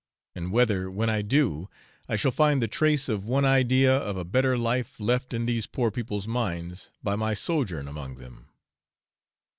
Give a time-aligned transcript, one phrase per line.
[0.33, 1.69] and whether, when I do,
[2.09, 5.67] I shall find the trace of one idea of a better life left in these
[5.67, 8.47] poor people's minds by my sojourn among them.